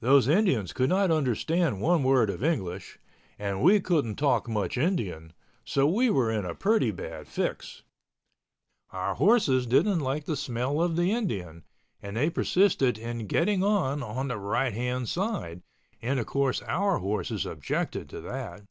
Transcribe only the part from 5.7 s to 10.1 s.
we were in a pretty bad fix. Our horses didn't